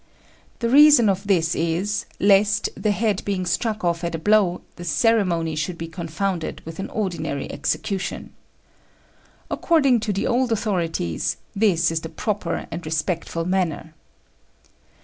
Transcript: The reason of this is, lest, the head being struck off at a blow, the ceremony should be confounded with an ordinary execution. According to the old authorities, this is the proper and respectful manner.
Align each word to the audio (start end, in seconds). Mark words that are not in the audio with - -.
The 0.61 0.69
reason 0.69 1.09
of 1.09 1.27
this 1.27 1.53
is, 1.53 2.07
lest, 2.19 2.69
the 2.75 2.89
head 2.89 3.23
being 3.23 3.45
struck 3.45 3.83
off 3.83 4.03
at 4.03 4.15
a 4.15 4.17
blow, 4.17 4.61
the 4.75 4.83
ceremony 4.83 5.55
should 5.55 5.77
be 5.77 5.87
confounded 5.87 6.59
with 6.65 6.79
an 6.79 6.89
ordinary 6.89 7.51
execution. 7.51 8.33
According 9.51 9.99
to 9.99 10.11
the 10.11 10.25
old 10.25 10.51
authorities, 10.51 11.37
this 11.55 11.91
is 11.91 12.01
the 12.01 12.09
proper 12.09 12.65
and 12.71 12.83
respectful 12.83 13.45
manner. 13.45 13.93